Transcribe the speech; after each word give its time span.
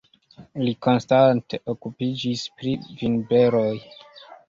Li 0.61 0.73
konstante 0.85 1.61
okupiĝis 1.75 2.49
pri 2.59 2.77
vinberoj. 2.91 3.71